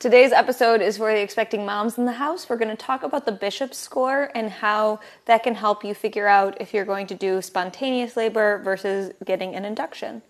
Today's 0.00 0.32
episode 0.32 0.80
is 0.80 0.96
for 0.96 1.12
the 1.12 1.20
expecting 1.20 1.66
moms 1.66 1.98
in 1.98 2.06
the 2.06 2.12
house. 2.12 2.48
We're 2.48 2.56
going 2.56 2.74
to 2.74 2.74
talk 2.74 3.02
about 3.02 3.26
the 3.26 3.32
Bishop 3.32 3.74
score 3.74 4.30
and 4.34 4.48
how 4.48 5.00
that 5.26 5.42
can 5.42 5.54
help 5.54 5.84
you 5.84 5.92
figure 5.92 6.26
out 6.26 6.58
if 6.58 6.72
you're 6.72 6.86
going 6.86 7.06
to 7.08 7.14
do 7.14 7.42
spontaneous 7.42 8.16
labor 8.16 8.62
versus 8.64 9.12
getting 9.26 9.54
an 9.54 9.66
induction. 9.66 10.22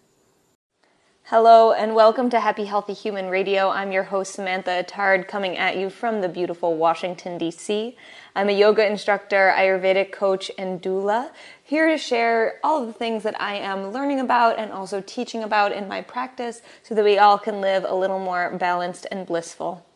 Hello, 1.30 1.70
and 1.70 1.94
welcome 1.94 2.28
to 2.30 2.40
Happy 2.40 2.64
Healthy 2.64 2.92
Human 2.92 3.28
Radio. 3.28 3.68
I'm 3.68 3.92
your 3.92 4.02
host, 4.02 4.34
Samantha 4.34 4.82
Attard, 4.82 5.28
coming 5.28 5.56
at 5.56 5.76
you 5.76 5.88
from 5.88 6.22
the 6.22 6.28
beautiful 6.28 6.76
Washington, 6.76 7.38
D.C. 7.38 7.96
I'm 8.34 8.48
a 8.48 8.52
yoga 8.52 8.84
instructor, 8.84 9.54
Ayurvedic 9.56 10.10
coach, 10.10 10.50
and 10.58 10.82
doula, 10.82 11.30
here 11.62 11.86
to 11.86 11.96
share 11.96 12.58
all 12.64 12.80
of 12.80 12.88
the 12.88 12.92
things 12.92 13.22
that 13.22 13.40
I 13.40 13.54
am 13.54 13.92
learning 13.92 14.18
about 14.18 14.58
and 14.58 14.72
also 14.72 15.00
teaching 15.00 15.44
about 15.44 15.70
in 15.70 15.86
my 15.86 16.02
practice 16.02 16.62
so 16.82 16.96
that 16.96 17.04
we 17.04 17.16
all 17.16 17.38
can 17.38 17.60
live 17.60 17.84
a 17.86 17.94
little 17.94 18.18
more 18.18 18.50
balanced 18.58 19.06
and 19.12 19.24
blissful. 19.24 19.86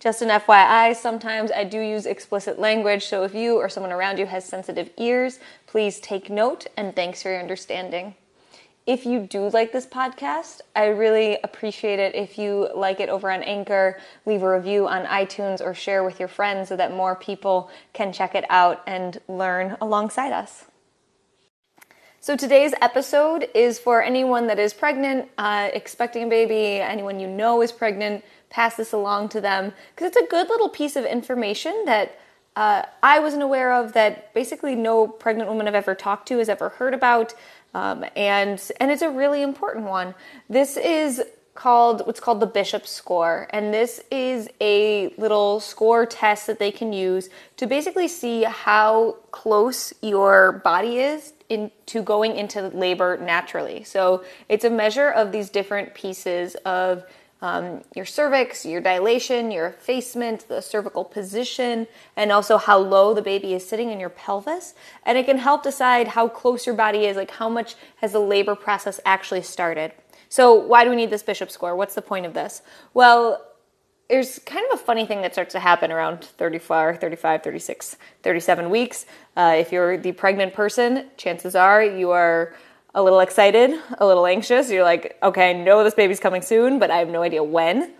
Just 0.00 0.20
an 0.20 0.30
FYI, 0.30 0.96
sometimes 0.96 1.52
I 1.52 1.62
do 1.62 1.78
use 1.78 2.06
explicit 2.06 2.58
language, 2.58 3.06
so 3.06 3.22
if 3.22 3.36
you 3.36 3.54
or 3.54 3.68
someone 3.68 3.92
around 3.92 4.18
you 4.18 4.26
has 4.26 4.44
sensitive 4.44 4.90
ears, 4.96 5.38
please 5.68 6.00
take 6.00 6.28
note 6.28 6.66
and 6.76 6.96
thanks 6.96 7.22
for 7.22 7.30
your 7.30 7.40
understanding. 7.40 8.16
If 8.88 9.04
you 9.04 9.20
do 9.20 9.50
like 9.50 9.70
this 9.70 9.84
podcast, 9.84 10.62
I 10.74 10.86
really 10.86 11.36
appreciate 11.44 11.98
it 11.98 12.14
if 12.14 12.38
you 12.38 12.70
like 12.74 13.00
it 13.00 13.10
over 13.10 13.30
on 13.30 13.42
Anchor, 13.42 13.98
leave 14.24 14.42
a 14.42 14.50
review 14.50 14.88
on 14.88 15.04
iTunes, 15.04 15.60
or 15.60 15.74
share 15.74 16.02
with 16.02 16.18
your 16.18 16.26
friends 16.26 16.70
so 16.70 16.76
that 16.76 16.96
more 16.96 17.14
people 17.14 17.70
can 17.92 18.14
check 18.14 18.34
it 18.34 18.46
out 18.48 18.82
and 18.86 19.20
learn 19.28 19.76
alongside 19.82 20.32
us. 20.32 20.64
So, 22.20 22.34
today's 22.34 22.72
episode 22.80 23.50
is 23.54 23.78
for 23.78 24.02
anyone 24.02 24.46
that 24.46 24.58
is 24.58 24.72
pregnant, 24.72 25.28
uh, 25.36 25.68
expecting 25.74 26.22
a 26.22 26.28
baby, 26.28 26.80
anyone 26.80 27.20
you 27.20 27.28
know 27.28 27.60
is 27.60 27.72
pregnant, 27.72 28.24
pass 28.48 28.76
this 28.76 28.94
along 28.94 29.28
to 29.28 29.42
them 29.42 29.74
because 29.94 30.08
it's 30.08 30.16
a 30.16 30.26
good 30.30 30.48
little 30.48 30.70
piece 30.70 30.96
of 30.96 31.04
information 31.04 31.82
that 31.84 32.18
uh, 32.58 32.82
I 33.04 33.20
wasn't 33.20 33.44
aware 33.44 33.72
of, 33.72 33.92
that 33.92 34.34
basically 34.34 34.74
no 34.74 35.06
pregnant 35.06 35.48
woman 35.48 35.68
I've 35.68 35.76
ever 35.76 35.94
talked 35.94 36.26
to 36.28 36.38
has 36.38 36.48
ever 36.48 36.70
heard 36.70 36.92
about. 36.92 37.32
Um, 37.72 38.04
and 38.16 38.60
and 38.80 38.90
it's 38.90 39.02
a 39.02 39.10
really 39.10 39.42
important 39.42 39.86
one. 39.86 40.16
This 40.50 40.76
is 40.76 41.22
called 41.54 42.04
what's 42.04 42.18
called 42.18 42.40
the 42.40 42.46
Bishop 42.46 42.84
score, 42.84 43.46
and 43.50 43.72
this 43.72 44.00
is 44.10 44.48
a 44.60 45.14
little 45.18 45.60
score 45.60 46.04
test 46.04 46.48
that 46.48 46.58
they 46.58 46.72
can 46.72 46.92
use 46.92 47.30
to 47.58 47.66
basically 47.68 48.08
see 48.08 48.42
how 48.42 49.18
close 49.30 49.94
your 50.02 50.60
body 50.64 50.98
is 50.98 51.34
in, 51.48 51.70
to 51.86 52.02
going 52.02 52.36
into 52.36 52.68
labor 52.70 53.18
naturally. 53.18 53.84
So 53.84 54.24
it's 54.48 54.64
a 54.64 54.70
measure 54.70 55.10
of 55.10 55.30
these 55.30 55.48
different 55.48 55.94
pieces 55.94 56.56
of 56.64 57.04
um, 57.40 57.82
your 57.94 58.04
cervix, 58.04 58.66
your 58.66 58.80
dilation, 58.80 59.50
your 59.50 59.66
effacement, 59.66 60.48
the 60.48 60.60
cervical 60.60 61.04
position, 61.04 61.86
and 62.16 62.32
also 62.32 62.58
how 62.58 62.78
low 62.78 63.14
the 63.14 63.22
baby 63.22 63.54
is 63.54 63.66
sitting 63.66 63.90
in 63.90 64.00
your 64.00 64.08
pelvis. 64.08 64.74
And 65.04 65.16
it 65.16 65.26
can 65.26 65.38
help 65.38 65.62
decide 65.62 66.08
how 66.08 66.28
close 66.28 66.66
your 66.66 66.74
body 66.74 67.06
is, 67.06 67.16
like 67.16 67.32
how 67.32 67.48
much 67.48 67.76
has 67.96 68.12
the 68.12 68.20
labor 68.20 68.56
process 68.56 69.00
actually 69.04 69.42
started. 69.42 69.92
So, 70.28 70.54
why 70.54 70.84
do 70.84 70.90
we 70.90 70.96
need 70.96 71.10
this 71.10 71.22
bishop 71.22 71.50
score? 71.50 71.74
What's 71.76 71.94
the 71.94 72.02
point 72.02 72.26
of 72.26 72.34
this? 72.34 72.62
Well, 72.92 73.44
there's 74.08 74.38
kind 74.40 74.64
of 74.70 74.80
a 74.80 74.82
funny 74.82 75.04
thing 75.04 75.20
that 75.22 75.34
starts 75.34 75.52
to 75.52 75.60
happen 75.60 75.92
around 75.92 76.24
34, 76.24 76.96
35, 76.96 77.42
36, 77.42 77.96
37 78.22 78.70
weeks. 78.70 79.06
Uh, 79.36 79.54
if 79.58 79.70
you're 79.70 79.98
the 79.98 80.12
pregnant 80.12 80.54
person, 80.54 81.06
chances 81.16 81.54
are 81.54 81.82
you 81.82 82.10
are 82.10 82.54
a 82.94 83.02
little 83.02 83.20
excited, 83.20 83.78
a 83.98 84.06
little 84.06 84.26
anxious. 84.26 84.70
You're 84.70 84.84
like, 84.84 85.18
okay, 85.22 85.50
I 85.50 85.52
know 85.52 85.84
this 85.84 85.94
baby's 85.94 86.20
coming 86.20 86.42
soon, 86.42 86.78
but 86.78 86.90
I 86.90 86.98
have 86.98 87.08
no 87.08 87.22
idea 87.22 87.42
when. 87.42 87.92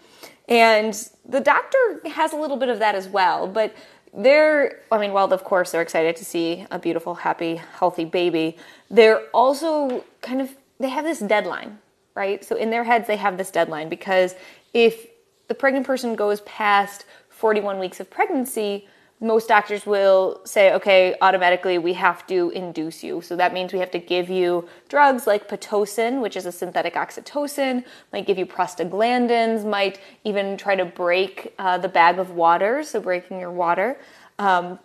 And 0.49 0.95
the 1.27 1.41
doctor 1.41 2.01
has 2.07 2.33
a 2.33 2.37
little 2.37 2.57
bit 2.57 2.69
of 2.69 2.79
that 2.79 2.95
as 2.95 3.09
well. 3.09 3.47
But 3.47 3.75
they're, 4.15 4.81
I 4.91 4.99
mean, 4.99 5.13
well, 5.13 5.33
of 5.33 5.45
course, 5.45 5.71
they're 5.71 5.83
excited 5.83 6.17
to 6.17 6.25
see 6.25 6.67
a 6.71 6.79
beautiful, 6.79 7.15
happy, 7.15 7.57
healthy 7.57 8.05
baby. 8.05 8.57
They're 8.91 9.21
also 9.35 10.05
kind 10.23 10.41
of, 10.41 10.57
they 10.81 10.89
have 10.89 11.05
this 11.05 11.21
deadline, 11.21 11.79
right? 12.15 12.43
So 12.45 12.57
in 12.57 12.71
their 12.71 12.85
heads, 12.85 13.07
they 13.07 13.17
have 13.17 13.37
this 13.37 13.51
deadline 13.51 13.89
because 13.89 14.35
if 14.73 15.07
the 15.49 15.55
pregnant 15.55 15.87
person 15.87 16.15
goes 16.15 16.41
past 16.43 17.05
41 17.29 17.79
weeks 17.79 18.01
of 18.01 18.11
pregnancy, 18.11 18.89
most 19.21 19.49
doctors 19.49 19.85
will 19.85 20.41
say, 20.45 20.73
okay, 20.75 21.17
automatically 21.21 21.79
we 21.79 21.95
have 21.95 22.27
to 22.29 22.51
induce 22.51 23.03
you. 23.03 23.21
So 23.21 23.35
that 23.37 23.53
means 23.53 23.73
we 23.73 23.81
have 23.81 23.91
to 23.91 23.99
give 23.99 24.31
you 24.31 24.69
drugs 24.89 25.27
like 25.27 25.49
Pitocin, 25.49 26.21
which 26.21 26.37
is 26.37 26.47
a 26.47 26.53
synthetic 26.53 26.95
oxytocin, 26.95 27.85
might 28.13 28.27
give 28.27 28.39
you 28.39 28.47
prostaglandins, 28.47 29.69
might 29.69 30.01
even 30.25 30.57
try 30.57 30.77
to 30.77 30.85
break 30.85 31.53
uh, 31.59 31.79
the 31.79 31.89
bag 31.89 32.19
of 32.19 32.31
water, 32.31 32.83
so 32.83 33.01
breaking 33.01 33.41
your 33.41 33.51
water, 33.51 33.99
um, 34.39 34.79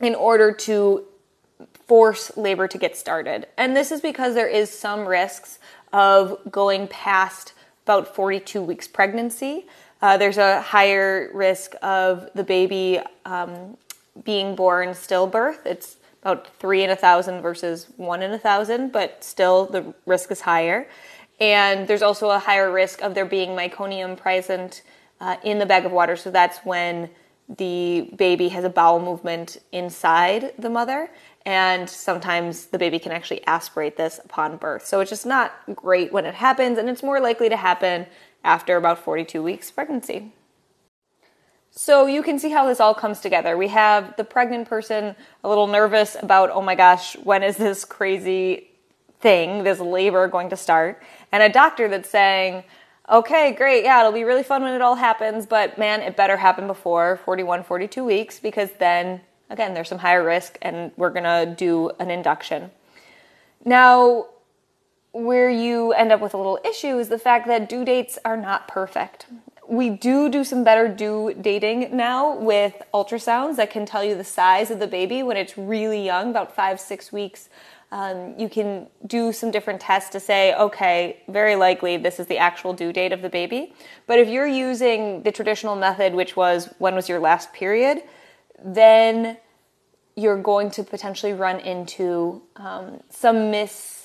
in 0.00 0.14
order 0.14 0.52
to 0.52 1.04
force 1.86 2.36
labor 2.36 2.68
to 2.68 2.78
get 2.78 2.96
started. 2.96 3.46
And 3.56 3.74
this 3.74 3.90
is 3.90 4.00
because 4.00 4.34
there 4.34 4.48
is 4.48 4.70
some 4.70 5.06
risks 5.06 5.58
of 5.92 6.38
going 6.50 6.86
past 6.88 7.54
about 7.84 8.14
42 8.14 8.62
weeks 8.62 8.86
pregnancy. 8.86 9.66
Uh, 10.02 10.16
there's 10.16 10.38
a 10.38 10.62
higher 10.62 11.30
risk 11.34 11.74
of 11.82 12.30
the 12.34 12.44
baby 12.44 13.00
um, 13.24 13.76
being 14.24 14.54
born 14.54 14.90
stillbirth. 14.90 15.64
It's 15.66 15.96
about 16.22 16.48
three 16.58 16.82
in 16.82 16.90
a 16.90 16.96
thousand 16.96 17.42
versus 17.42 17.86
one 17.96 18.22
in 18.22 18.32
a 18.32 18.38
thousand, 18.38 18.92
but 18.92 19.22
still 19.22 19.66
the 19.66 19.94
risk 20.06 20.30
is 20.30 20.42
higher. 20.42 20.88
And 21.38 21.88
there's 21.88 22.02
also 22.02 22.30
a 22.30 22.38
higher 22.38 22.70
risk 22.70 23.02
of 23.02 23.14
there 23.14 23.24
being 23.24 23.50
meconium 23.50 24.16
present 24.16 24.82
uh, 25.20 25.36
in 25.42 25.58
the 25.58 25.66
bag 25.66 25.84
of 25.86 25.92
water. 25.92 26.16
So 26.16 26.30
that's 26.30 26.58
when 26.58 27.10
the 27.48 28.10
baby 28.16 28.48
has 28.48 28.64
a 28.64 28.68
bowel 28.68 29.00
movement 29.00 29.58
inside 29.72 30.52
the 30.58 30.70
mother. 30.70 31.10
And 31.46 31.88
sometimes 31.88 32.66
the 32.66 32.78
baby 32.78 32.98
can 32.98 33.12
actually 33.12 33.44
aspirate 33.46 33.96
this 33.96 34.20
upon 34.24 34.58
birth. 34.58 34.86
So 34.86 35.00
it's 35.00 35.10
just 35.10 35.26
not 35.26 35.52
great 35.74 36.12
when 36.12 36.26
it 36.26 36.34
happens, 36.34 36.78
and 36.78 36.88
it's 36.88 37.02
more 37.02 37.18
likely 37.18 37.48
to 37.48 37.56
happen 37.56 38.06
after 38.44 38.76
about 38.76 38.98
42 38.98 39.42
weeks 39.42 39.70
pregnancy. 39.70 40.32
So 41.70 42.06
you 42.06 42.22
can 42.22 42.38
see 42.38 42.50
how 42.50 42.66
this 42.66 42.80
all 42.80 42.94
comes 42.94 43.20
together. 43.20 43.56
We 43.56 43.68
have 43.68 44.16
the 44.16 44.24
pregnant 44.24 44.68
person 44.68 45.14
a 45.44 45.48
little 45.48 45.68
nervous 45.68 46.16
about, 46.20 46.50
oh 46.50 46.62
my 46.62 46.74
gosh, 46.74 47.16
when 47.18 47.42
is 47.42 47.56
this 47.56 47.84
crazy 47.84 48.70
thing, 49.20 49.62
this 49.62 49.78
labor 49.78 50.26
going 50.26 50.50
to 50.50 50.56
start? 50.56 51.00
And 51.30 51.42
a 51.42 51.48
doctor 51.48 51.86
that's 51.86 52.10
saying, 52.10 52.64
okay, 53.08 53.52
great, 53.52 53.84
yeah, 53.84 54.00
it'll 54.00 54.12
be 54.12 54.24
really 54.24 54.42
fun 54.42 54.62
when 54.62 54.74
it 54.74 54.80
all 54.80 54.96
happens, 54.96 55.46
but 55.46 55.78
man, 55.78 56.00
it 56.00 56.16
better 56.16 56.36
happen 56.36 56.66
before 56.66 57.20
41, 57.24 57.64
42 57.64 58.04
weeks 58.04 58.40
because 58.40 58.70
then, 58.78 59.20
again, 59.48 59.74
there's 59.74 59.88
some 59.88 59.98
higher 59.98 60.24
risk 60.24 60.58
and 60.62 60.90
we're 60.96 61.10
gonna 61.10 61.54
do 61.56 61.90
an 61.98 62.10
induction. 62.10 62.70
Now, 63.64 64.26
where 65.12 65.50
you 65.50 65.92
end 65.92 66.12
up 66.12 66.20
with 66.20 66.34
a 66.34 66.36
little 66.36 66.58
issue 66.64 66.98
is 66.98 67.08
the 67.08 67.18
fact 67.18 67.46
that 67.46 67.68
due 67.68 67.84
dates 67.84 68.18
are 68.24 68.36
not 68.36 68.68
perfect. 68.68 69.26
We 69.68 69.90
do 69.90 70.28
do 70.28 70.42
some 70.42 70.64
better 70.64 70.88
due 70.88 71.34
dating 71.40 71.96
now 71.96 72.36
with 72.36 72.82
ultrasounds 72.92 73.56
that 73.56 73.70
can 73.70 73.86
tell 73.86 74.02
you 74.02 74.16
the 74.16 74.24
size 74.24 74.70
of 74.70 74.78
the 74.78 74.86
baby 74.86 75.22
when 75.22 75.36
it's 75.36 75.56
really 75.56 76.04
young, 76.04 76.30
about 76.30 76.54
five, 76.54 76.80
six 76.80 77.12
weeks. 77.12 77.48
Um, 77.92 78.34
you 78.38 78.48
can 78.48 78.88
do 79.06 79.32
some 79.32 79.50
different 79.50 79.80
tests 79.80 80.10
to 80.10 80.20
say, 80.20 80.54
okay, 80.54 81.22
very 81.28 81.56
likely 81.56 81.96
this 81.96 82.20
is 82.20 82.26
the 82.26 82.38
actual 82.38 82.72
due 82.72 82.92
date 82.92 83.12
of 83.12 83.20
the 83.20 83.28
baby. 83.28 83.74
But 84.06 84.20
if 84.20 84.28
you're 84.28 84.46
using 84.46 85.22
the 85.22 85.32
traditional 85.32 85.74
method, 85.74 86.14
which 86.14 86.36
was 86.36 86.72
when 86.78 86.94
was 86.94 87.08
your 87.08 87.18
last 87.18 87.52
period, 87.52 88.02
then 88.64 89.38
you're 90.16 90.40
going 90.40 90.70
to 90.72 90.84
potentially 90.84 91.32
run 91.32 91.58
into 91.60 92.42
um, 92.56 93.00
some 93.08 93.50
mis 93.50 93.99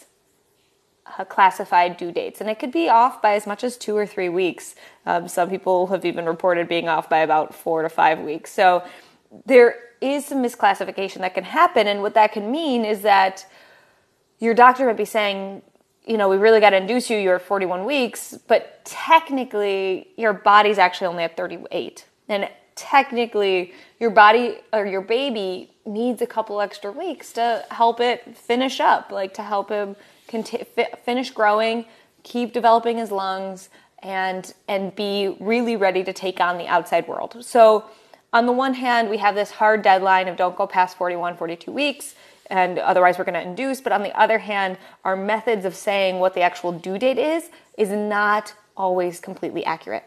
uh, 1.18 1.24
classified 1.26 1.98
due 1.98 2.12
dates, 2.12 2.42
and 2.42 2.50
it 2.50 2.60
could 2.60 2.72
be 2.72 2.90
off 2.90 3.22
by 3.22 3.34
as 3.34 3.46
much 3.46 3.64
as 3.64 3.78
two 3.78 3.96
or 3.96 4.06
three 4.06 4.30
weeks. 4.30 4.76
Um, 5.06 5.28
some 5.28 5.50
people 5.50 5.88
have 5.88 6.06
even 6.06 6.25
reported 6.25 6.68
being 6.68 6.90
off 6.90 7.10
by 7.10 7.19
about 7.19 7.54
four 7.54 7.84
to 7.84 7.90
five 7.90 8.19
weeks. 8.19 8.52
So 8.52 8.84
there 9.46 9.75
is 10.02 10.25
some 10.25 10.44
misclassification 10.44 11.19
that 11.19 11.34
can 11.34 11.44
happen, 11.44 11.88
and 11.88 12.02
what 12.02 12.13
that 12.16 12.31
can 12.31 12.52
mean 12.52 12.86
is 12.86 13.02
that 13.02 13.46
your 14.40 14.54
doctor 14.54 14.86
might 14.86 14.98
be 14.98 15.06
saying, 15.06 15.62
you 16.06 16.18
know, 16.18 16.30
we 16.30 16.38
really 16.38 16.60
got 16.60 16.72
to 16.72 16.78
induce 16.78 17.10
you. 17.10 17.18
You're 17.18 17.40
41 17.40 17.86
weeks, 17.86 18.38
but 18.48 18.84
technically 18.86 20.10
your 20.18 20.34
body's 20.34 20.78
actually 20.78 21.08
only 21.08 21.24
at 21.24 21.38
38, 21.38 22.06
and 22.28 22.50
technically 22.75 23.74
your 24.00 24.10
body 24.10 24.58
or 24.74 24.86
your 24.86 25.01
baby 25.01 25.72
needs 25.86 26.22
a 26.22 26.28
couple 26.28 26.60
extra 26.62 26.92
weeks 26.92 27.31
to 27.34 27.66
help 27.72 28.00
it 28.00 28.38
finish 28.38 28.80
up, 28.80 29.12
like 29.12 29.34
to 29.36 29.44
help 29.44 29.69
him 29.69 29.96
conti- 30.27 30.66
finish 31.04 31.31
growing, 31.31 31.86
keep 32.24 32.54
developing 32.54 32.98
his 32.98 33.12
lungs, 33.12 33.69
and 34.00 34.54
and 34.68 34.95
be 34.95 35.36
really 35.39 35.75
ready 35.75 36.04
to 36.04 36.13
take 36.13 36.39
on 36.39 36.57
the 36.57 36.68
outside 36.68 37.07
world. 37.07 37.38
So, 37.42 37.86
on 38.31 38.45
the 38.45 38.51
one 38.51 38.75
hand, 38.75 39.10
we 39.10 39.18
have 39.18 39.36
this 39.36 39.51
hard 39.51 39.81
deadline 39.81 40.27
of 40.27 40.38
don't 40.38 40.56
go 40.56 40.68
past 40.68 40.98
41, 40.98 41.38
42 41.38 41.72
weeks, 41.72 42.16
and 42.48 42.77
otherwise 42.77 43.18
we're 43.18 43.24
going 43.24 43.33
to 43.33 43.42
induce. 43.42 43.81
But 43.81 43.94
on 43.94 44.04
the 44.04 44.18
other 44.19 44.39
hand, 44.39 44.77
our 45.04 45.16
methods 45.16 45.66
of 45.66 45.75
saying 45.75 46.19
what 46.19 46.33
the 46.33 46.42
actual 46.42 46.72
due 46.72 46.98
date 46.98 47.18
is 47.18 47.50
is 47.77 47.89
not 47.89 48.54
always 48.77 49.19
completely 49.19 49.66
accurate. 49.66 50.06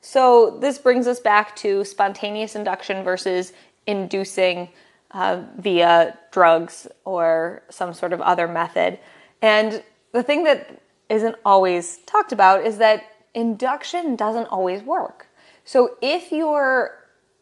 So, 0.00 0.58
this 0.60 0.78
brings 0.78 1.06
us 1.06 1.20
back 1.20 1.56
to 1.56 1.84
spontaneous 1.84 2.54
induction 2.54 3.02
versus 3.02 3.52
inducing 3.86 4.68
uh, 5.12 5.42
via 5.56 6.18
drugs 6.30 6.86
or 7.04 7.62
some 7.70 7.94
sort 7.94 8.12
of 8.12 8.20
other 8.20 8.46
method. 8.46 8.98
And 9.40 9.82
the 10.12 10.22
thing 10.22 10.44
that 10.44 10.80
isn't 11.08 11.36
always 11.44 11.98
talked 12.06 12.32
about 12.32 12.64
is 12.66 12.78
that 12.78 13.04
induction 13.34 14.16
doesn't 14.16 14.46
always 14.46 14.82
work. 14.82 15.26
So, 15.64 15.96
if 16.00 16.32
your 16.32 16.98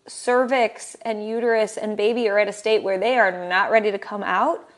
cervix 0.09 0.97
and 1.03 1.27
uterus 1.27 1.77
and 1.77 1.97
baby 1.97 2.29
are 2.29 2.39
at 2.39 2.49
a 2.49 2.53
state 2.53 2.83
where 2.83 2.99
they 2.99 3.19
are 3.19 3.49
not 3.49 3.71
ready 3.71 3.91
to 3.91 3.99
come 3.99 4.23
out, 4.23 4.69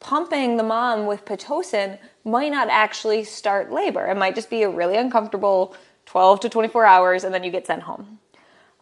pumping 0.00 0.56
the 0.56 0.62
mom 0.62 1.06
with 1.06 1.24
Pitocin 1.24 1.98
might 2.24 2.50
not 2.50 2.68
actually 2.68 3.24
start 3.24 3.72
labor. 3.72 4.06
It 4.06 4.16
might 4.16 4.34
just 4.34 4.50
be 4.50 4.62
a 4.62 4.68
really 4.68 4.96
uncomfortable 4.96 5.74
12 6.06 6.40
to 6.40 6.48
24 6.48 6.84
hours 6.84 7.24
and 7.24 7.34
then 7.34 7.44
you 7.44 7.50
get 7.50 7.66
sent 7.66 7.82
home. 7.82 8.18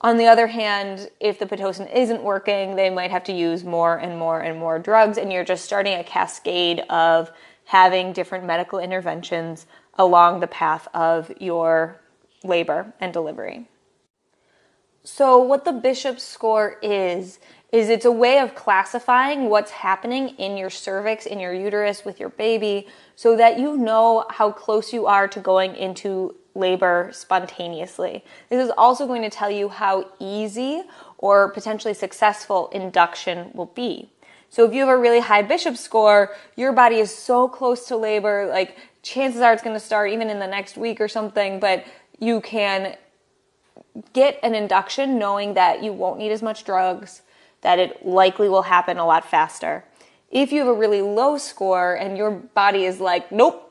On 0.03 0.19
the 0.19 0.27
other 0.27 0.47
hand, 0.47 1.11
if 1.21 1.39
the 1.39 1.47
Pitocin 1.47 1.93
isn't 1.95 2.23
working, 2.23 2.77
they 2.77 2.91
might 2.91 3.11
have 3.11 3.25
to 3.25 3.33
use 3.33 3.65
more 3.65 3.97
and 3.97 4.19
more 4.19 4.41
and 4.41 4.59
more 4.59 4.79
drugs, 4.79 5.17
and 5.17 5.33
you're 5.33 5.45
just 5.45 5.65
starting 5.65 5.99
a 5.99 6.05
cascade 6.05 6.81
of 6.91 7.31
having 7.65 8.13
different 8.13 8.45
medical 8.45 8.79
interventions 8.79 9.67
along 9.95 10.41
the 10.41 10.47
path 10.47 10.87
of 10.93 11.33
your 11.41 12.01
labor 12.45 12.93
and 13.01 13.13
delivery. 13.13 13.69
So, 15.03 15.39
what 15.39 15.65
the 15.65 15.73
Bishop 15.73 16.21
score 16.21 16.79
is, 16.83 17.39
is 17.73 17.89
it's 17.89 18.05
a 18.05 18.13
way 18.13 18.39
of 18.39 18.55
classifying 18.55 19.49
what's 19.49 19.71
happening 19.71 20.31
in 20.31 20.57
your 20.57 20.71
cervix, 20.71 21.27
in 21.27 21.41
your 21.41 21.55
uterus 21.55 22.05
with 22.05 22.21
your 22.21 22.29
baby, 22.31 22.87
so 23.15 23.37
that 23.37 23.59
you 23.59 23.77
know 23.77 24.27
how 24.31 24.51
close 24.51 24.93
you 24.93 25.07
are 25.07 25.29
to 25.29 25.41
going 25.41 25.75
into 25.75 26.35
labor 26.57 27.11
spontaneously. 27.13 28.25
This 28.49 28.65
is 28.65 28.73
also 28.77 29.07
going 29.07 29.23
to 29.23 29.31
tell 29.31 29.51
you 29.51 29.69
how 29.69 30.07
easy 30.19 30.83
or 31.19 31.51
potentially 31.51 31.95
successful 31.95 32.69
induction 32.69 33.51
will 33.55 33.67
be. 33.75 34.11
So 34.49 34.65
if 34.65 34.73
you 34.73 34.81
have 34.81 34.89
a 34.89 34.97
really 34.97 35.21
high 35.21 35.43
bishop 35.43 35.77
score, 35.77 36.35
your 36.57 36.73
body 36.73 36.97
is 36.97 37.15
so 37.15 37.49
close 37.49 37.87
to 37.89 37.97
labor, 37.97 38.47
like 38.49 38.77
chances 39.03 39.41
are 39.41 39.53
it's 39.53 39.63
going 39.63 39.77
to 39.77 39.81
start 39.81 40.11
even 40.11 40.31
in 40.31 40.39
the 40.39 40.47
next 40.47 40.77
week 40.77 41.01
or 41.01 41.09
something, 41.09 41.61
but 41.61 41.85
you 42.19 42.41
can 42.41 42.97
get 44.13 44.39
an 44.43 44.55
induction 44.55 45.19
knowing 45.19 45.55
that 45.55 45.83
you 45.83 45.93
won't 45.93 46.19
need 46.19 46.33
as 46.33 46.43
much 46.43 46.65
drugs, 46.65 47.23
that 47.63 47.79
it 47.79 48.05
likely 48.07 48.49
will 48.49 48.63
happen 48.63 48.99
a 48.99 49.07
lot 49.07 49.29
faster. 49.29 49.85
If 50.31 50.53
you 50.53 50.61
have 50.61 50.69
a 50.69 50.75
really 50.75 51.03
low 51.03 51.39
score 51.39 51.95
and 51.95 52.17
your 52.17 52.31
body 52.31 52.85
is 52.85 53.01
like, 53.01 53.31
nope, 53.31 53.63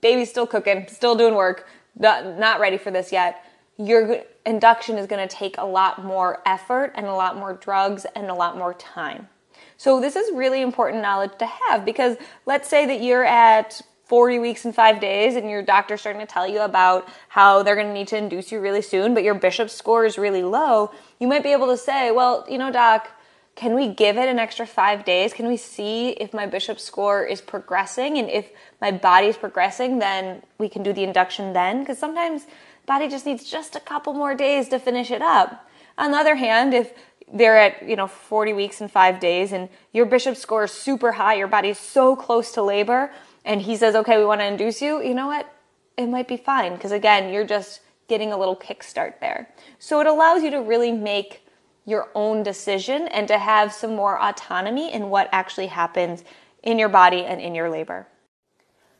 baby's 0.00 0.30
still 0.30 0.46
cooking, 0.46 0.86
still 0.88 1.14
doing 1.14 1.34
work, 1.34 1.68
not, 1.98 2.38
not 2.38 2.60
ready 2.60 2.78
for 2.78 2.90
this 2.90 3.12
yet, 3.12 3.44
your 3.78 4.22
induction 4.44 4.98
is 4.98 5.06
going 5.06 5.26
to 5.26 5.34
take 5.34 5.56
a 5.58 5.64
lot 5.64 6.04
more 6.04 6.42
effort 6.46 6.92
and 6.94 7.06
a 7.06 7.14
lot 7.14 7.36
more 7.36 7.54
drugs 7.54 8.06
and 8.14 8.28
a 8.28 8.34
lot 8.34 8.56
more 8.56 8.74
time. 8.74 9.28
So, 9.76 10.00
this 10.00 10.14
is 10.16 10.34
really 10.34 10.62
important 10.62 11.02
knowledge 11.02 11.32
to 11.38 11.46
have 11.46 11.84
because 11.84 12.16
let's 12.46 12.68
say 12.68 12.86
that 12.86 13.02
you're 13.02 13.24
at 13.24 13.80
40 14.12 14.40
weeks 14.40 14.66
and 14.66 14.74
five 14.74 15.00
days, 15.00 15.36
and 15.36 15.48
your 15.48 15.62
doctor's 15.62 16.00
starting 16.00 16.20
to 16.20 16.26
tell 16.26 16.46
you 16.46 16.60
about 16.60 17.08
how 17.28 17.62
they're 17.62 17.74
going 17.74 17.86
to 17.86 17.94
need 17.94 18.08
to 18.08 18.16
induce 18.18 18.52
you 18.52 18.60
really 18.60 18.82
soon, 18.82 19.14
but 19.14 19.22
your 19.22 19.32
bishop 19.32 19.70
score 19.70 20.04
is 20.04 20.18
really 20.18 20.42
low, 20.42 20.90
you 21.18 21.26
might 21.26 21.42
be 21.42 21.52
able 21.52 21.68
to 21.68 21.78
say, 21.78 22.10
Well, 22.10 22.44
you 22.46 22.58
know, 22.58 22.70
doc, 22.70 23.08
can 23.54 23.74
we 23.74 23.88
give 23.88 24.16
it 24.16 24.28
an 24.28 24.38
extra 24.38 24.66
five 24.66 25.04
days? 25.04 25.32
Can 25.32 25.46
we 25.46 25.56
see 25.56 26.10
if 26.10 26.32
my 26.32 26.46
bishop 26.46 26.80
score 26.80 27.24
is 27.24 27.40
progressing? 27.40 28.16
And 28.18 28.30
if 28.30 28.50
my 28.80 28.90
body 28.90 29.26
is 29.26 29.36
progressing, 29.36 29.98
then 29.98 30.42
we 30.58 30.68
can 30.68 30.82
do 30.82 30.92
the 30.92 31.04
induction 31.04 31.52
then. 31.52 31.80
Because 31.80 31.98
sometimes 31.98 32.46
body 32.86 33.08
just 33.08 33.26
needs 33.26 33.48
just 33.48 33.76
a 33.76 33.80
couple 33.80 34.14
more 34.14 34.34
days 34.34 34.68
to 34.70 34.78
finish 34.78 35.10
it 35.10 35.22
up. 35.22 35.68
On 35.98 36.12
the 36.12 36.16
other 36.16 36.34
hand, 36.34 36.72
if 36.72 36.94
they're 37.32 37.58
at 37.58 37.88
you 37.88 37.96
know 37.96 38.06
40 38.06 38.52
weeks 38.52 38.80
and 38.80 38.90
five 38.90 39.18
days 39.18 39.52
and 39.52 39.68
your 39.92 40.06
bishop 40.06 40.36
score 40.36 40.64
is 40.64 40.72
super 40.72 41.12
high 41.12 41.34
your 41.34 41.48
body's 41.48 41.78
so 41.78 42.14
close 42.14 42.52
to 42.52 42.62
labor 42.62 43.10
and 43.44 43.62
he 43.62 43.76
says 43.76 43.94
okay 43.94 44.18
we 44.18 44.24
want 44.24 44.40
to 44.40 44.44
induce 44.44 44.82
you 44.82 45.02
you 45.02 45.14
know 45.14 45.28
what 45.28 45.50
it 45.96 46.08
might 46.08 46.28
be 46.28 46.36
fine 46.36 46.74
because 46.74 46.92
again 46.92 47.32
you're 47.32 47.46
just 47.46 47.80
getting 48.08 48.32
a 48.32 48.36
little 48.36 48.56
kickstart 48.56 49.18
there 49.20 49.48
so 49.78 50.00
it 50.00 50.06
allows 50.06 50.42
you 50.42 50.50
to 50.50 50.58
really 50.58 50.92
make 50.92 51.41
your 51.84 52.08
own 52.14 52.42
decision 52.42 53.08
and 53.08 53.26
to 53.28 53.38
have 53.38 53.72
some 53.72 53.96
more 53.96 54.20
autonomy 54.22 54.92
in 54.92 55.10
what 55.10 55.28
actually 55.32 55.66
happens 55.66 56.24
in 56.62 56.78
your 56.78 56.88
body 56.88 57.24
and 57.24 57.40
in 57.40 57.54
your 57.54 57.68
labor. 57.68 58.06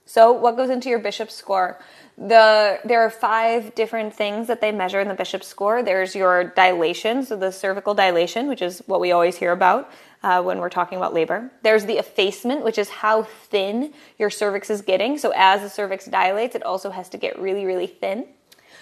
So, 0.05 0.33
what 0.33 0.57
goes 0.57 0.69
into 0.69 0.89
your 0.89 0.99
bishop 0.99 1.31
score? 1.31 1.79
The 2.19 2.81
there 2.85 3.03
are 3.03 3.11
five 3.11 3.75
different 3.75 4.15
things 4.15 4.49
that 4.49 4.61
they 4.61 4.73
measure 4.73 5.01
in 5.01 5.09
the 5.09 5.15
bishop 5.15 5.45
score. 5.45 5.83
There's 5.83 6.15
your 6.15 6.45
dilation, 6.45 7.25
so 7.25 7.37
the 7.37 7.53
cervical 7.53 7.95
dilation, 7.95 8.49
which 8.49 8.63
is 8.63 8.83
what 8.87 9.01
we 9.01 9.13
always 9.13 9.37
hear 9.37 9.53
about 9.53 9.91
uh, 10.25 10.43
when 10.43 10.59
we're 10.59 10.71
talking 10.71 10.99
about 10.99 11.15
labor. 11.15 11.51
There's 11.63 11.85
the 11.85 11.99
effacement, 11.99 12.65
which 12.65 12.79
is 12.79 12.89
how 12.89 13.23
thin 13.23 13.95
your 14.19 14.29
cervix 14.29 14.71
is 14.71 14.83
getting. 14.83 15.19
So, 15.19 15.33
as 15.37 15.63
the 15.63 15.71
cervix 15.71 16.07
dilates, 16.07 16.57
it 16.57 16.65
also 16.65 16.91
has 16.91 17.09
to 17.11 17.17
get 17.17 17.39
really, 17.39 17.65
really 17.65 17.87
thin. 17.87 18.27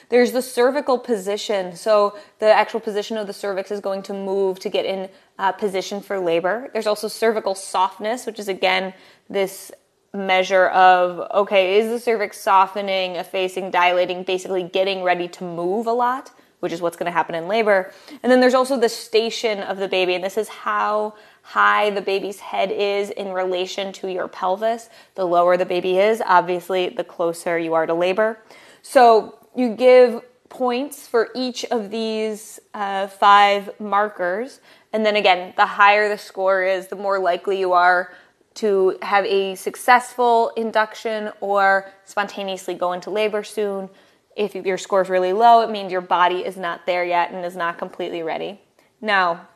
There's 0.08 0.32
the 0.32 0.42
cervical 0.42 0.98
position. 0.98 1.76
So 1.76 2.18
the 2.38 2.46
actual 2.46 2.80
position 2.80 3.16
of 3.16 3.26
the 3.26 3.32
cervix 3.32 3.70
is 3.70 3.80
going 3.80 4.02
to 4.04 4.12
move 4.12 4.58
to 4.60 4.68
get 4.68 4.84
in 4.84 5.08
uh, 5.38 5.52
position 5.52 6.00
for 6.00 6.18
labor. 6.18 6.68
There's 6.72 6.86
also 6.86 7.08
cervical 7.08 7.54
softness, 7.54 8.26
which 8.26 8.38
is 8.38 8.48
again 8.48 8.94
this 9.28 9.72
measure 10.12 10.68
of 10.68 11.30
okay, 11.32 11.78
is 11.78 11.88
the 11.88 11.98
cervix 11.98 12.40
softening, 12.40 13.16
effacing, 13.16 13.70
dilating, 13.70 14.24
basically 14.24 14.62
getting 14.64 15.02
ready 15.02 15.28
to 15.28 15.44
move 15.44 15.86
a 15.86 15.92
lot, 15.92 16.32
which 16.60 16.72
is 16.72 16.80
what's 16.80 16.96
going 16.96 17.06
to 17.06 17.12
happen 17.12 17.34
in 17.34 17.48
labor. 17.48 17.92
And 18.22 18.30
then 18.30 18.40
there's 18.40 18.54
also 18.54 18.78
the 18.78 18.88
station 18.88 19.60
of 19.60 19.78
the 19.78 19.88
baby, 19.88 20.14
and 20.14 20.24
this 20.24 20.36
is 20.36 20.48
how 20.48 21.14
high 21.42 21.90
the 21.90 22.02
baby's 22.02 22.40
head 22.40 22.70
is 22.70 23.10
in 23.10 23.32
relation 23.32 23.92
to 23.94 24.12
your 24.12 24.28
pelvis. 24.28 24.88
The 25.14 25.24
lower 25.24 25.56
the 25.56 25.66
baby 25.66 25.98
is, 25.98 26.22
obviously, 26.24 26.90
the 26.90 27.04
closer 27.04 27.58
you 27.58 27.74
are 27.74 27.86
to 27.86 27.94
labor. 27.94 28.38
So 28.82 29.38
you 29.60 29.76
give 29.76 30.22
points 30.48 31.06
for 31.06 31.28
each 31.34 31.64
of 31.66 31.90
these 31.90 32.58
uh, 32.74 33.06
five 33.06 33.70
markers. 33.78 34.60
And 34.92 35.06
then 35.06 35.16
again, 35.16 35.54
the 35.56 35.66
higher 35.66 36.08
the 36.08 36.18
score 36.18 36.64
is, 36.64 36.88
the 36.88 36.96
more 36.96 37.18
likely 37.20 37.60
you 37.60 37.72
are 37.72 38.12
to 38.54 38.98
have 39.02 39.24
a 39.26 39.54
successful 39.54 40.50
induction 40.56 41.30
or 41.40 41.90
spontaneously 42.04 42.74
go 42.74 42.92
into 42.92 43.10
labor 43.10 43.44
soon. 43.44 43.88
If 44.36 44.54
your 44.54 44.76
score 44.76 45.02
is 45.02 45.08
really 45.08 45.32
low, 45.32 45.62
it 45.62 45.70
means 45.70 45.92
your 45.92 46.00
body 46.00 46.40
is 46.40 46.56
not 46.56 46.84
there 46.84 47.04
yet 47.04 47.30
and 47.30 47.44
is 47.44 47.56
not 47.56 47.78
completely 47.78 48.22
ready. 48.22 48.60
Now, 49.00 49.48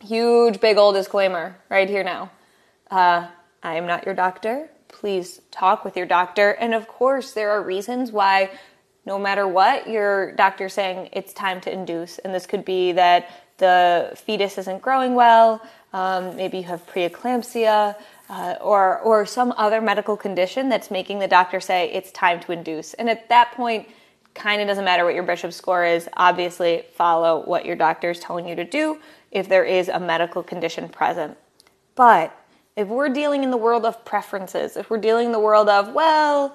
huge 0.00 0.60
big 0.60 0.78
old 0.78 0.94
disclaimer 0.94 1.56
right 1.68 1.88
here 1.88 2.02
now. 2.02 2.30
Uh, 2.90 3.28
I 3.62 3.74
am 3.74 3.86
not 3.86 4.06
your 4.06 4.14
doctor. 4.14 4.70
Please 4.88 5.42
talk 5.50 5.84
with 5.84 5.96
your 5.96 6.06
doctor. 6.06 6.50
And 6.52 6.74
of 6.74 6.88
course, 6.88 7.32
there 7.32 7.50
are 7.50 7.62
reasons 7.62 8.10
why 8.10 8.50
no 9.10 9.18
matter 9.18 9.48
what, 9.48 9.88
your 9.90 10.30
doctor's 10.36 10.72
saying 10.72 11.08
it's 11.10 11.32
time 11.32 11.60
to 11.60 11.72
induce. 11.72 12.18
And 12.18 12.32
this 12.32 12.46
could 12.46 12.64
be 12.64 12.92
that 12.92 13.28
the 13.58 14.12
fetus 14.14 14.56
isn't 14.56 14.80
growing 14.80 15.16
well, 15.16 15.60
um, 15.92 16.36
maybe 16.36 16.58
you 16.58 16.62
have 16.62 16.86
preeclampsia, 16.86 17.96
uh, 18.28 18.54
or, 18.60 19.00
or 19.00 19.26
some 19.26 19.52
other 19.56 19.80
medical 19.80 20.16
condition 20.16 20.68
that's 20.68 20.92
making 20.92 21.18
the 21.18 21.26
doctor 21.26 21.58
say 21.58 21.90
it's 21.90 22.12
time 22.12 22.38
to 22.38 22.52
induce. 22.52 22.94
And 22.94 23.10
at 23.10 23.28
that 23.30 23.50
point, 23.50 23.88
kind 24.34 24.62
of 24.62 24.68
doesn't 24.68 24.84
matter 24.84 25.04
what 25.04 25.14
your 25.14 25.24
bishop 25.24 25.52
score 25.52 25.84
is. 25.84 26.08
Obviously, 26.16 26.84
follow 26.94 27.44
what 27.44 27.66
your 27.66 27.74
doctor 27.74 28.10
is 28.10 28.20
telling 28.20 28.46
you 28.46 28.54
to 28.54 28.64
do 28.64 29.00
if 29.32 29.48
there 29.48 29.64
is 29.64 29.88
a 29.88 29.98
medical 29.98 30.44
condition 30.44 30.88
present. 30.88 31.36
But 31.96 32.32
if 32.76 32.86
we're 32.86 33.08
dealing 33.08 33.42
in 33.42 33.50
the 33.50 33.56
world 33.56 33.84
of 33.84 34.04
preferences, 34.04 34.76
if 34.76 34.88
we're 34.88 34.98
dealing 34.98 35.26
in 35.26 35.32
the 35.32 35.40
world 35.40 35.68
of, 35.68 35.92
well, 35.92 36.54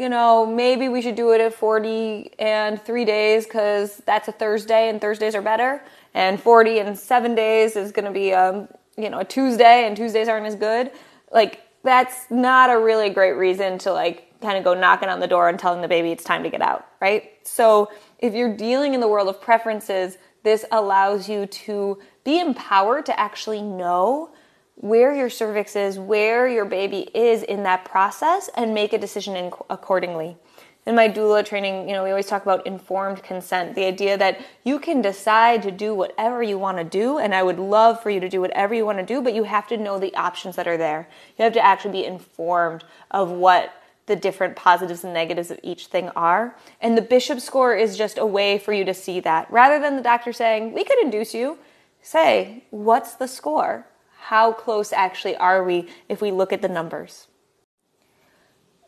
you 0.00 0.08
know, 0.08 0.46
maybe 0.46 0.88
we 0.88 1.02
should 1.02 1.14
do 1.14 1.32
it 1.32 1.42
at 1.42 1.52
40 1.52 2.30
and 2.38 2.80
three 2.80 3.04
days 3.04 3.44
because 3.44 3.98
that's 4.06 4.28
a 4.28 4.32
Thursday 4.32 4.88
and 4.88 4.98
Thursdays 4.98 5.34
are 5.34 5.42
better. 5.42 5.84
And 6.14 6.40
40 6.40 6.78
and 6.78 6.98
seven 6.98 7.34
days 7.34 7.76
is 7.76 7.92
going 7.92 8.06
to 8.06 8.10
be, 8.10 8.32
um, 8.32 8.68
you 8.96 9.10
know, 9.10 9.18
a 9.18 9.26
Tuesday 9.26 9.86
and 9.86 9.94
Tuesdays 9.94 10.26
aren't 10.26 10.46
as 10.46 10.54
good. 10.54 10.90
Like, 11.30 11.60
that's 11.84 12.30
not 12.30 12.70
a 12.70 12.78
really 12.78 13.10
great 13.10 13.32
reason 13.32 13.76
to 13.80 13.92
like 13.92 14.40
kind 14.40 14.56
of 14.56 14.64
go 14.64 14.72
knocking 14.72 15.10
on 15.10 15.20
the 15.20 15.26
door 15.26 15.50
and 15.50 15.58
telling 15.58 15.82
the 15.82 15.88
baby 15.88 16.12
it's 16.12 16.24
time 16.24 16.44
to 16.44 16.50
get 16.50 16.62
out, 16.62 16.86
right? 17.02 17.32
So 17.42 17.90
if 18.18 18.32
you're 18.32 18.56
dealing 18.56 18.94
in 18.94 19.00
the 19.00 19.08
world 19.08 19.28
of 19.28 19.38
preferences, 19.38 20.16
this 20.44 20.64
allows 20.72 21.28
you 21.28 21.44
to 21.44 21.98
be 22.24 22.40
empowered 22.40 23.04
to 23.04 23.20
actually 23.20 23.60
know 23.60 24.30
where 24.80 25.14
your 25.14 25.28
cervix 25.28 25.76
is, 25.76 25.98
where 25.98 26.48
your 26.48 26.64
baby 26.64 27.08
is 27.14 27.42
in 27.42 27.62
that 27.64 27.84
process, 27.84 28.48
and 28.56 28.72
make 28.72 28.94
a 28.94 28.98
decision 28.98 29.36
in, 29.36 29.52
accordingly. 29.68 30.36
In 30.86 30.94
my 30.94 31.06
doula 31.06 31.44
training, 31.44 31.86
you 31.86 31.94
know, 31.94 32.02
we 32.02 32.08
always 32.08 32.26
talk 32.26 32.42
about 32.42 32.66
informed 32.66 33.22
consent, 33.22 33.74
the 33.74 33.84
idea 33.84 34.16
that 34.16 34.40
you 34.64 34.78
can 34.78 35.02
decide 35.02 35.62
to 35.64 35.70
do 35.70 35.94
whatever 35.94 36.42
you 36.42 36.58
want 36.58 36.78
to 36.78 36.84
do, 36.84 37.18
and 37.18 37.34
I 37.34 37.42
would 37.42 37.58
love 37.58 38.02
for 38.02 38.08
you 38.08 38.20
to 38.20 38.28
do 38.30 38.40
whatever 38.40 38.74
you 38.74 38.86
want 38.86 38.98
to 38.98 39.04
do, 39.04 39.20
but 39.20 39.34
you 39.34 39.44
have 39.44 39.66
to 39.68 39.76
know 39.76 39.98
the 39.98 40.14
options 40.14 40.56
that 40.56 40.66
are 40.66 40.78
there. 40.78 41.06
You 41.38 41.44
have 41.44 41.52
to 41.52 41.64
actually 41.64 41.92
be 41.92 42.06
informed 42.06 42.82
of 43.10 43.30
what 43.30 43.74
the 44.06 44.16
different 44.16 44.56
positives 44.56 45.04
and 45.04 45.12
negatives 45.12 45.50
of 45.50 45.60
each 45.62 45.86
thing 45.88 46.08
are. 46.16 46.56
And 46.80 46.96
the 46.96 47.02
bishop 47.02 47.40
score 47.40 47.76
is 47.76 47.98
just 47.98 48.16
a 48.16 48.24
way 48.24 48.58
for 48.58 48.72
you 48.72 48.86
to 48.86 48.94
see 48.94 49.20
that. 49.20 49.52
Rather 49.52 49.78
than 49.78 49.96
the 49.96 50.02
doctor 50.02 50.32
saying, 50.32 50.72
we 50.72 50.84
could 50.84 50.98
induce 50.98 51.34
you, 51.34 51.58
say, 52.00 52.64
what's 52.70 53.14
the 53.14 53.28
score? 53.28 53.86
How 54.30 54.52
close 54.52 54.92
actually 54.92 55.36
are 55.38 55.64
we 55.64 55.88
if 56.08 56.22
we 56.22 56.30
look 56.30 56.52
at 56.52 56.62
the 56.62 56.68
numbers? 56.68 57.26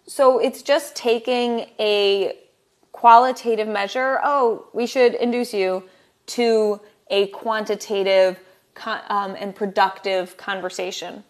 So 0.07 0.39
it's 0.39 0.63
just 0.63 0.95
taking 0.95 1.67
a 1.81 2.39
qualitative 2.93 3.67
measure, 3.67 4.21
oh, 4.23 4.69
we 4.73 4.87
should 4.87 5.15
induce 5.15 5.53
you, 5.53 5.83
to 6.27 6.81
a 7.11 7.27
quantitative 7.31 8.39
um, 8.87 9.35
and 9.37 9.53
productive 9.53 10.37
conversation. 10.37 11.25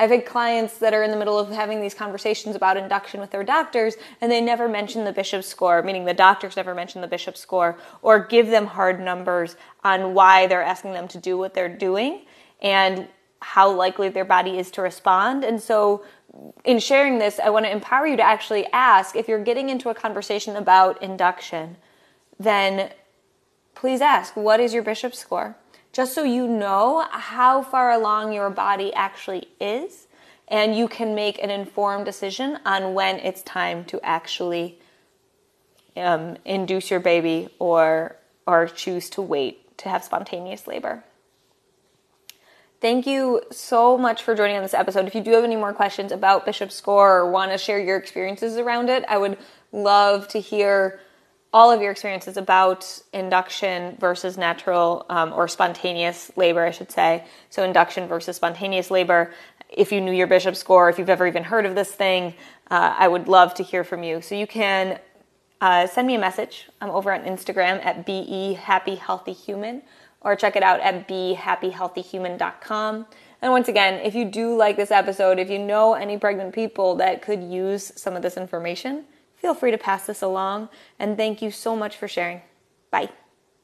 I've 0.00 0.10
had 0.10 0.26
clients 0.26 0.78
that 0.78 0.92
are 0.92 1.04
in 1.04 1.12
the 1.12 1.16
middle 1.16 1.38
of 1.38 1.48
having 1.50 1.80
these 1.80 1.94
conversations 1.94 2.56
about 2.56 2.76
induction 2.76 3.20
with 3.20 3.30
their 3.30 3.44
doctors, 3.44 3.94
and 4.20 4.32
they 4.32 4.40
never 4.40 4.68
mention 4.68 5.04
the 5.04 5.12
bishop 5.12 5.44
score, 5.44 5.84
meaning 5.84 6.04
the 6.04 6.14
doctors 6.14 6.56
never 6.56 6.74
mention 6.74 7.00
the 7.00 7.06
bishop 7.06 7.36
score, 7.36 7.78
or 8.02 8.18
give 8.18 8.48
them 8.48 8.66
hard 8.66 8.98
numbers 8.98 9.54
on 9.84 10.14
why 10.14 10.48
they're 10.48 10.64
asking 10.64 10.94
them 10.94 11.06
to 11.06 11.18
do 11.18 11.38
what 11.38 11.54
they're 11.54 11.68
doing 11.68 12.22
and 12.60 13.06
how 13.42 13.70
likely 13.70 14.08
their 14.08 14.24
body 14.24 14.58
is 14.58 14.70
to 14.72 14.82
respond. 14.82 15.44
And 15.44 15.60
so, 15.60 16.04
in 16.64 16.78
sharing 16.78 17.18
this, 17.18 17.38
I 17.38 17.50
want 17.50 17.66
to 17.66 17.72
empower 17.72 18.06
you 18.06 18.16
to 18.16 18.22
actually 18.22 18.66
ask 18.72 19.14
if 19.14 19.28
you're 19.28 19.44
getting 19.44 19.68
into 19.68 19.90
a 19.90 19.94
conversation 19.94 20.56
about 20.56 21.02
induction, 21.02 21.76
then 22.38 22.90
please 23.74 24.00
ask, 24.00 24.34
what 24.34 24.58
is 24.58 24.72
your 24.72 24.82
bishop 24.82 25.14
score? 25.14 25.56
just 25.92 26.14
so 26.14 26.24
you 26.24 26.48
know 26.48 27.06
how 27.10 27.62
far 27.62 27.92
along 27.92 28.32
your 28.32 28.50
body 28.50 28.92
actually 28.94 29.48
is 29.60 30.08
and 30.48 30.76
you 30.76 30.88
can 30.88 31.14
make 31.14 31.42
an 31.42 31.50
informed 31.50 32.04
decision 32.04 32.58
on 32.64 32.94
when 32.94 33.16
it's 33.20 33.42
time 33.42 33.84
to 33.84 34.00
actually 34.02 34.78
um, 35.96 36.36
induce 36.44 36.90
your 36.90 37.00
baby 37.00 37.48
or 37.58 38.16
or 38.46 38.66
choose 38.66 39.08
to 39.08 39.22
wait 39.22 39.78
to 39.78 39.88
have 39.88 40.02
spontaneous 40.02 40.66
labor. 40.66 41.04
Thank 42.82 43.06
you 43.06 43.42
so 43.52 43.96
much 43.96 44.24
for 44.24 44.34
joining 44.34 44.56
on 44.56 44.62
this 44.64 44.74
episode. 44.74 45.06
If 45.06 45.14
you 45.14 45.20
do 45.20 45.30
have 45.34 45.44
any 45.44 45.54
more 45.54 45.72
questions 45.72 46.10
about 46.10 46.44
Bishop 46.44 46.72
Score 46.72 47.18
or 47.18 47.30
want 47.30 47.52
to 47.52 47.58
share 47.58 47.78
your 47.78 47.96
experiences 47.96 48.58
around 48.58 48.90
it, 48.90 49.04
I 49.06 49.18
would 49.18 49.38
love 49.70 50.26
to 50.28 50.40
hear 50.40 50.98
all 51.52 51.70
of 51.70 51.80
your 51.80 51.92
experiences 51.92 52.36
about 52.36 53.00
induction 53.12 53.96
versus 54.00 54.36
natural 54.36 55.06
um, 55.08 55.32
or 55.32 55.46
spontaneous 55.46 56.32
labor, 56.34 56.64
I 56.64 56.72
should 56.72 56.90
say. 56.90 57.24
So, 57.50 57.62
induction 57.62 58.08
versus 58.08 58.34
spontaneous 58.34 58.90
labor. 58.90 59.32
If 59.68 59.92
you 59.92 60.00
knew 60.00 60.10
your 60.12 60.26
bishop 60.26 60.56
score, 60.56 60.90
if 60.90 60.98
you've 60.98 61.08
ever 61.08 61.28
even 61.28 61.44
heard 61.44 61.66
of 61.66 61.76
this 61.76 61.92
thing, 61.92 62.34
uh, 62.68 62.96
I 62.98 63.06
would 63.06 63.28
love 63.28 63.54
to 63.54 63.62
hear 63.62 63.84
from 63.84 64.02
you. 64.02 64.20
So, 64.22 64.34
you 64.34 64.48
can 64.48 64.98
uh, 65.60 65.86
send 65.86 66.08
me 66.08 66.16
a 66.16 66.18
message. 66.18 66.68
I'm 66.80 66.90
over 66.90 67.12
on 67.12 67.20
Instagram 67.20 67.84
at 67.86 68.04
be 68.04 68.54
happy 68.54 68.96
healthy 68.96 69.34
human, 69.34 69.82
or 70.22 70.36
check 70.36 70.56
it 70.56 70.62
out 70.62 70.80
at 70.80 71.06
behappyhealthyhuman.com. 71.08 73.06
And 73.42 73.52
once 73.52 73.68
again, 73.68 74.00
if 74.04 74.14
you 74.14 74.24
do 74.24 74.56
like 74.56 74.76
this 74.76 74.90
episode, 74.90 75.38
if 75.38 75.50
you 75.50 75.58
know 75.58 75.94
any 75.94 76.16
pregnant 76.16 76.54
people 76.54 76.94
that 76.96 77.22
could 77.22 77.42
use 77.42 77.92
some 77.96 78.14
of 78.14 78.22
this 78.22 78.36
information, 78.36 79.04
feel 79.36 79.54
free 79.54 79.72
to 79.72 79.78
pass 79.78 80.06
this 80.06 80.22
along. 80.22 80.68
And 80.98 81.16
thank 81.16 81.42
you 81.42 81.50
so 81.50 81.74
much 81.74 81.96
for 81.96 82.06
sharing. 82.06 82.42
Bye. 82.90 83.10